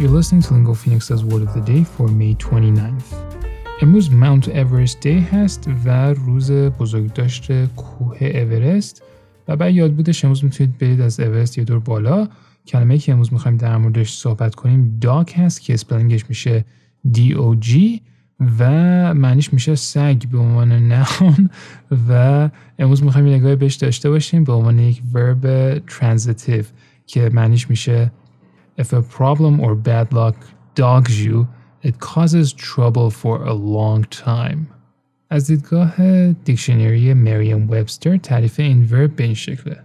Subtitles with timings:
[0.00, 3.14] You're listening to Lingo Phoenix's Word of the Day for May 29th.
[3.82, 9.02] امروز ماونت اورست دی هست و روز بزرگداشت کوه اورست
[9.48, 12.28] و بعد یاد بودش امروز می‌تونید برید از اورست یه دور بالا.
[12.66, 16.64] کلمه که امروز می‌خوایم در موردش صحبت کنیم داک هست که اسپلنگش میشه
[17.14, 18.00] D-O-G
[18.58, 18.64] و
[19.14, 21.50] معنیش میشه سگ به عنوان نهان
[22.08, 26.66] و امروز می‌خوایم یه نگاهی بهش داشته باشیم به عنوان یک ورب transitive
[27.06, 28.12] که معنیش میشه
[28.79, 30.35] If a problem or bad luck
[30.75, 31.47] dogs you,
[31.81, 34.67] it causes trouble for a long time.
[35.29, 39.83] از دیدگاه دیکشنری مریم وبستر تعریف این ورب به این شکله.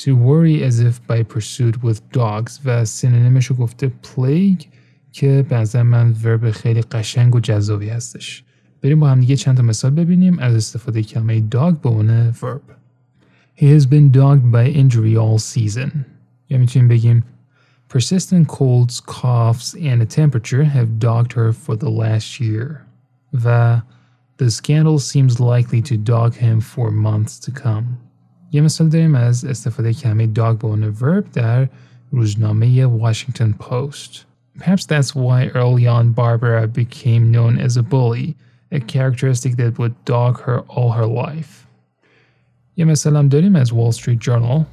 [0.00, 4.64] To worry as if by pursuit with dogs و سینونیمش رو گفته plague
[5.12, 8.44] که به نظر من ورب خیلی قشنگ و جذابی هستش.
[8.82, 12.62] بریم با هم دیگه چند تا مثال ببینیم از استفاده کلمه dog به عنوان ورب.
[13.56, 15.90] He has been dogged by injury all season.
[16.50, 17.24] یا میتونیم بگیم
[17.92, 22.84] Persistent colds, coughs, and a temperature have dogged her for the last year.
[23.32, 23.84] Va,
[24.36, 27.98] the scandal seems likely to dog him for months to come.
[28.52, 31.68] یه مثال داریم از استفاده کلمه dog به عنوان verb در
[32.10, 34.24] روزنامه Washington Post.
[34.58, 38.36] Perhaps that's why early on Barbara became known as a bully,
[38.72, 41.66] a characteristic that would dog her all her life.
[42.76, 44.64] یه مثال هم داریم از Wall Street Journal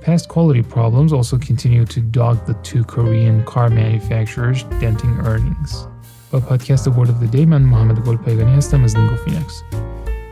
[0.00, 5.86] Past quality problems also continue to dog the two Korean car manufacturers, denting earnings.
[6.30, 9.62] با پادکست Word of the Day من محمد گلپایگانی هستم از Lingo Phoenix.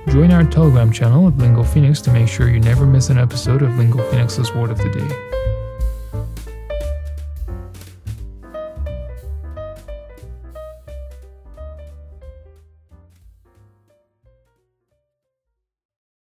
[0.06, 3.62] Join our Telegram channel at Lingo Phoenix to make sure you never miss an episode
[3.62, 5.53] of Lingo Phoenix's Word of the Day.